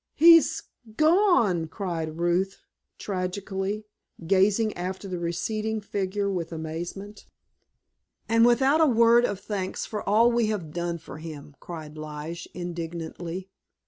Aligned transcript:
"He's 0.15 0.63
gone!" 0.97 1.67
cried 1.67 2.17
Ruth 2.17 2.63
tragically, 2.97 3.85
gazing 4.25 4.73
after 4.75 5.07
the 5.07 5.19
receding 5.19 5.79
figure 5.79 6.27
with 6.27 6.51
amazement. 6.51 7.27
"And 8.27 8.43
without 8.43 8.81
a 8.81 8.87
word 8.87 9.25
of 9.25 9.39
thanks 9.39 9.85
for 9.85 10.01
all 10.09 10.31
we 10.31 10.47
have 10.47 10.73
done 10.73 10.97
for 10.97 11.19
him!" 11.19 11.55
cried 11.59 11.99
Lige 11.99 12.47
indignantly. 12.55 13.51